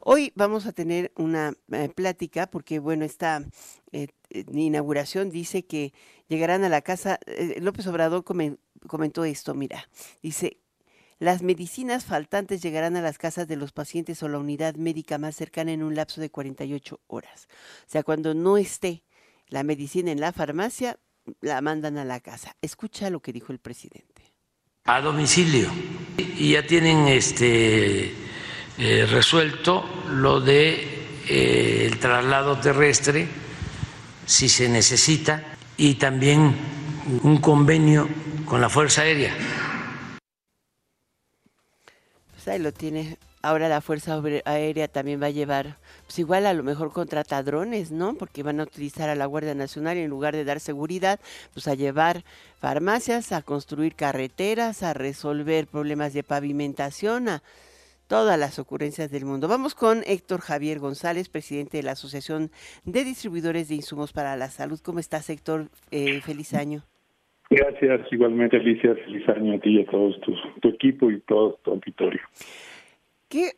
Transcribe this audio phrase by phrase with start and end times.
[0.00, 3.42] Hoy vamos a tener una eh, plática porque, bueno, esta
[3.92, 5.92] eh, eh, inauguración dice que
[6.28, 7.18] llegarán a la casa,
[7.60, 9.88] López Obrador comentó esto, mira,
[10.22, 10.58] dice,
[11.18, 15.34] las medicinas faltantes llegarán a las casas de los pacientes o la unidad médica más
[15.34, 17.48] cercana en un lapso de 48 horas.
[17.86, 19.02] O sea, cuando no esté
[19.48, 20.98] la medicina en la farmacia,
[21.40, 22.56] la mandan a la casa.
[22.62, 24.22] Escucha lo que dijo el presidente.
[24.84, 25.70] A domicilio.
[26.16, 28.14] Y ya tienen este
[28.78, 33.28] eh, resuelto lo de eh, el traslado terrestre
[34.24, 35.44] si se necesita
[35.76, 36.54] y también
[37.22, 38.08] un convenio
[38.44, 39.34] con la Fuerza Aérea
[42.56, 43.18] y lo tiene.
[43.40, 47.92] Ahora la Fuerza Aérea también va a llevar, pues igual a lo mejor contrata drones,
[47.92, 48.14] ¿no?
[48.14, 51.20] Porque van a utilizar a la Guardia Nacional en lugar de dar seguridad,
[51.54, 52.24] pues a llevar
[52.60, 57.42] farmacias, a construir carreteras, a resolver problemas de pavimentación, a
[58.08, 59.46] todas las ocurrencias del mundo.
[59.46, 62.50] Vamos con Héctor Javier González, presidente de la Asociación
[62.84, 64.80] de Distribuidores de Insumos para la Salud.
[64.82, 65.68] ¿Cómo estás, Héctor?
[65.90, 66.82] Eh, feliz año.
[67.50, 71.70] Gracias, igualmente Alicia, feliz año a ti y a todos tu, equipo y todo tu
[71.70, 72.20] auditorio.
[73.28, 73.52] ¿Qué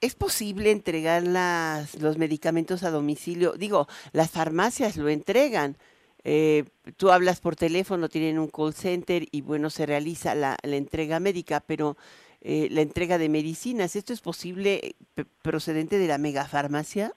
[0.00, 3.52] es posible entregar las, los medicamentos a domicilio?
[3.52, 5.76] Digo, las farmacias lo entregan.
[6.22, 6.64] Eh,
[6.96, 11.62] tú hablas por teléfono, tienen un call center y bueno, se realiza la, entrega médica,
[11.66, 11.96] pero
[12.42, 14.80] eh, la entrega de medicinas, ¿esto es posible
[15.16, 17.12] eh, procedente de la megafarmacia?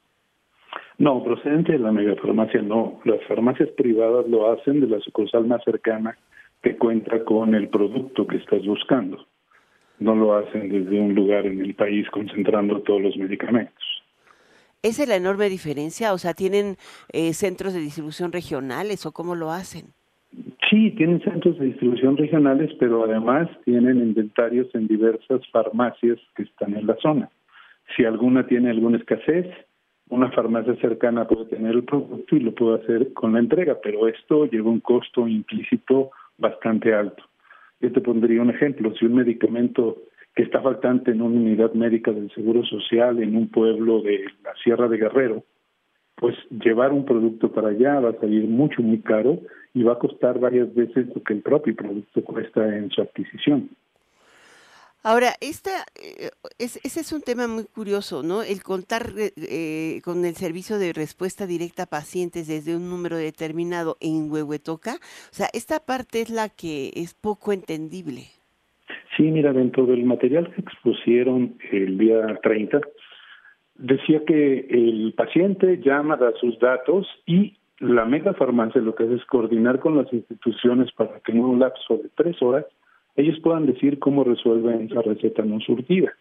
[0.98, 3.00] No, procedente de la megafarmacia no.
[3.06, 6.18] Las farmacias privadas lo hacen de la sucursal más cercana
[6.62, 9.26] que cuenta con el producto que estás buscando.
[10.00, 13.84] No lo hacen desde un lugar en el país concentrando todos los medicamentos.
[14.82, 16.14] ¿Esa es la enorme diferencia?
[16.14, 16.76] O sea, ¿tienen
[17.14, 19.94] eh, centros de distribución regionales o cómo lo hacen?
[20.74, 26.74] Sí, tienen centros de distribución regionales, pero además tienen inventarios en diversas farmacias que están
[26.74, 27.30] en la zona.
[27.96, 29.46] Si alguna tiene alguna escasez,
[30.10, 34.08] una farmacia cercana puede tener el producto y lo puede hacer con la entrega, pero
[34.08, 37.24] esto lleva un costo implícito bastante alto.
[37.80, 39.98] Yo te pondría un ejemplo, si un medicamento
[40.36, 44.56] que está faltante en una unidad médica del Seguro Social en un pueblo de la
[44.64, 45.44] Sierra de Guerrero,
[46.24, 49.42] pues llevar un producto para allá va a salir mucho, muy caro
[49.74, 53.70] y va a costar varias veces lo que el propio producto cuesta en su adquisición.
[55.04, 56.30] Ahora, esta, eh,
[56.60, 58.42] ese es un tema muy curioso, ¿no?
[58.42, 63.98] El contar eh, con el servicio de respuesta directa a pacientes desde un número determinado
[64.00, 64.94] en Huehuetoca.
[64.94, 68.28] O sea, esta parte es la que es poco entendible.
[69.18, 72.80] Sí, mira, dentro del material que expusieron el día 30,
[73.76, 79.26] decía que el paciente llama, da sus datos y la megafarmacia lo que hace es
[79.26, 82.66] coordinar con las instituciones para que en un lapso de tres horas
[83.16, 86.12] ellos puedan decir cómo resuelven esa receta no surtida.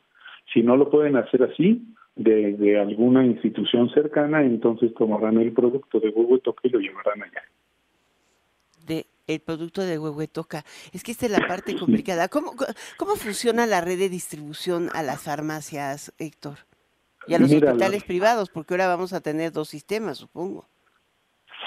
[0.53, 1.83] Si no lo pueden hacer así,
[2.17, 7.43] de, alguna institución cercana, entonces tomarán el producto de Huehuetoca y lo llevarán allá.
[8.87, 10.65] De el producto de Huehuetoca.
[10.93, 12.29] Es que esta es la parte complicada.
[12.29, 12.53] ¿Cómo,
[12.99, 16.59] ¿Cómo funciona la red de distribución a las farmacias, Héctor?
[17.27, 20.67] Y a los hospitales privados, porque ahora vamos a tener dos sistemas, supongo.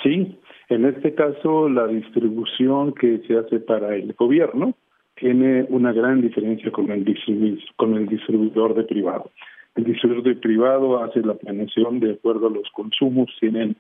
[0.04, 0.38] Sí,
[0.70, 4.76] en este caso la distribución que se hace para el gobierno
[5.16, 9.32] tiene una gran diferencia con el, distribuidor, con el distribuidor de privado.
[9.76, 13.76] El distribuidor de privado hace la planeación de acuerdo a los consumos, tienen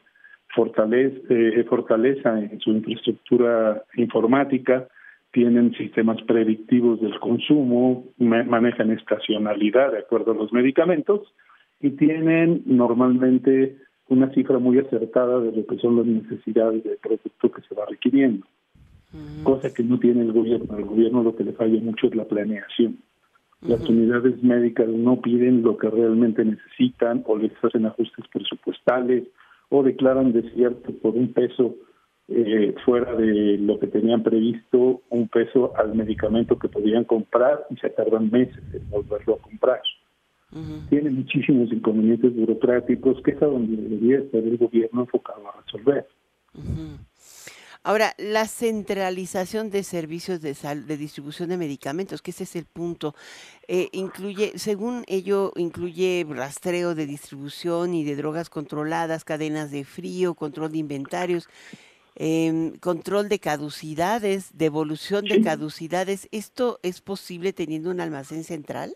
[0.53, 4.87] fortaleza, eh, fortaleza en su infraestructura informática,
[5.31, 11.33] tienen sistemas predictivos del consumo, manejan estacionalidad de acuerdo a los medicamentos
[11.79, 13.77] y tienen normalmente
[14.07, 17.85] una cifra muy acertada de lo que son las necesidades del producto que se va
[17.85, 18.45] requiriendo
[19.43, 20.75] cosa que no tiene el gobierno.
[20.75, 22.97] Al gobierno lo que le falla mucho es la planeación.
[23.61, 29.23] Las unidades médicas no piden lo que realmente necesitan o les hacen ajustes presupuestales
[29.69, 31.75] o declaran desierto por un peso
[32.27, 37.77] eh, fuera de lo que tenían previsto, un peso al medicamento que podían comprar y
[37.77, 39.81] se tardan meses en volverlo a comprar.
[40.89, 46.07] Tiene muchísimos inconvenientes burocráticos que es a donde debería estar el gobierno enfocado a resolver.
[47.83, 50.55] Ahora, la centralización de servicios de,
[50.87, 53.13] de distribución de medicamentos, que ese es el punto,
[53.67, 60.35] eh, incluye, según ello, incluye rastreo de distribución y de drogas controladas, cadenas de frío,
[60.35, 61.49] control de inventarios,
[62.15, 66.29] em, control de caducidades, devolución de caducidades.
[66.31, 68.95] ¿Esto es posible teniendo un almacén central?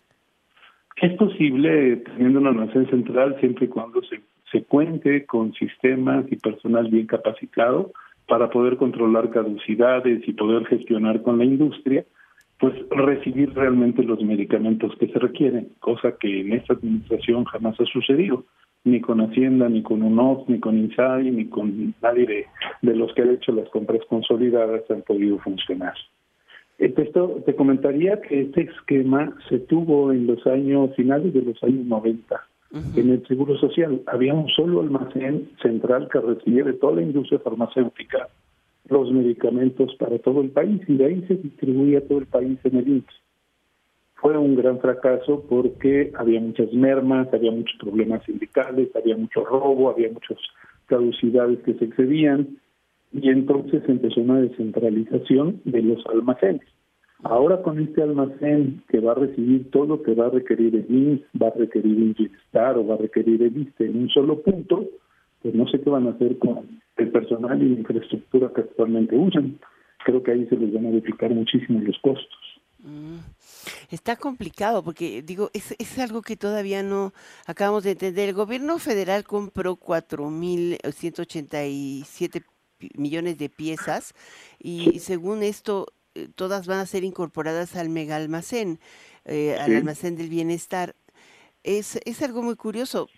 [1.00, 6.88] Es posible teniendo un almacén central siempre y cuando se, cuente con sistemas y personal
[6.88, 7.92] bien capacitado
[8.28, 12.04] para poder controlar caducidades y poder gestionar con la industria
[12.58, 17.86] pues recibir realmente los medicamentos que se requieren, cosa que en esta administración jamás ha
[17.86, 18.44] sucedido,
[18.84, 22.46] ni con Hacienda, ni con UNOPS, ni con INSABI, ni con nadie de,
[22.82, 25.94] de los que han hecho las compras consolidadas han podido funcionar.
[26.80, 31.62] Eh, esto, te comentaría que este esquema se tuvo en los años finales de los
[31.62, 32.46] años 90
[32.96, 34.00] en el Seguro Social.
[34.06, 38.28] Había un solo almacén central que recibía de toda la industria farmacéutica
[38.88, 42.76] los medicamentos para todo el país y de ahí se distribuía todo el país en
[42.76, 43.22] el INSS.
[44.14, 49.90] Fue un gran fracaso porque había muchas mermas, había muchos problemas sindicales, había mucho robo,
[49.90, 50.38] había muchas
[50.86, 52.58] caducidades que se excedían
[53.12, 56.62] y entonces empezó una descentralización de los almacenes.
[57.22, 60.86] Ahora con este almacén que va a recibir todo lo que va a requerir el
[60.88, 62.16] INS, va a requerir un
[62.54, 64.88] o va a requerir el ISTE en un solo punto,
[65.42, 69.16] pues no sé qué van a hacer con el personal y la infraestructura que actualmente
[69.16, 69.58] usan.
[70.04, 72.38] Creo que ahí se les van a duplicar muchísimo los costos.
[72.78, 73.18] Mm.
[73.90, 77.12] Está complicado porque, digo, es, es algo que todavía no
[77.46, 78.30] acabamos de entender.
[78.30, 82.44] El gobierno federal compró 4.187
[82.96, 84.14] millones de piezas
[84.58, 88.78] y según esto eh, todas van a ser incorporadas al mega almacén,
[89.24, 90.94] eh, al almacén del bienestar.
[91.62, 93.08] Es, es algo muy curioso,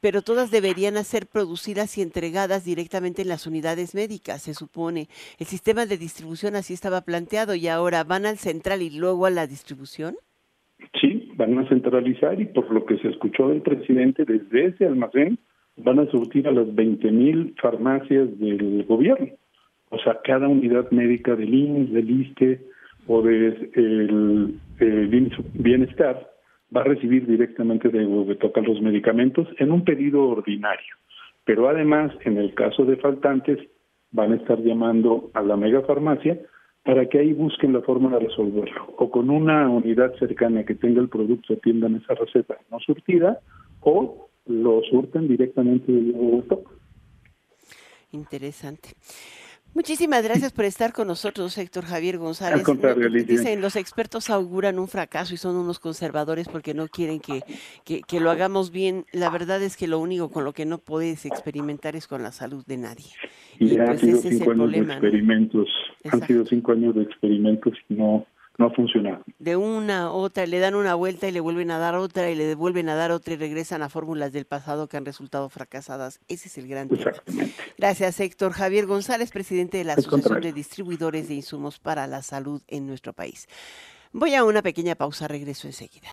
[0.00, 5.08] pero todas deberían ser producidas y entregadas directamente en las unidades médicas, se supone.
[5.38, 9.30] El sistema de distribución así estaba planteado y ahora van al central y luego a
[9.30, 10.16] la distribución.
[11.00, 15.38] Sí, van a centralizar y por lo que se escuchó del presidente, desde ese almacén
[15.76, 19.32] van a surtir a las 20 mil farmacias del gobierno.
[19.90, 22.60] O sea, cada unidad médica del INS, del ISTE
[23.06, 26.30] o del el bienestar
[26.74, 30.96] va a recibir directamente de donde tocan los medicamentos en un pedido ordinario.
[31.44, 33.58] Pero además, en el caso de faltantes,
[34.10, 36.38] van a estar llamando a la megafarmacia
[36.84, 38.94] para que ahí busquen la forma de resolverlo.
[38.96, 43.45] O con una unidad cercana que tenga el producto, atiendan esa receta no surtida, lo
[44.90, 46.64] surten directamente de donde
[48.12, 48.90] Interesante.
[49.76, 52.60] Muchísimas gracias por estar con nosotros, Héctor Javier González.
[52.60, 57.20] Al contrario, Dicen, los expertos auguran un fracaso y son unos conservadores porque no quieren
[57.20, 57.42] que,
[57.84, 59.04] que, lo hagamos bien.
[59.12, 62.32] La verdad es que lo único con lo que no puedes experimentar es con la
[62.32, 63.04] salud de nadie.
[63.58, 64.94] Y, pues ese es el problema.
[64.94, 65.68] experimentos,
[66.10, 68.24] han sido cinco años de experimentos y no,
[68.58, 69.22] no ha funcionado.
[69.38, 72.54] De una otra, le dan una vuelta y le vuelven a dar otra y le
[72.54, 76.20] vuelven a dar otra y regresan a fórmulas del pasado que han resultado fracasadas.
[76.28, 77.12] Ese es el gran tema.
[77.78, 78.52] Gracias, Héctor.
[78.52, 83.12] Javier González, presidente de la Asociación de Distribuidores de Insumos para la Salud en nuestro
[83.12, 83.48] país.
[84.12, 86.04] Voy a una pequeña pausa, regreso enseguida.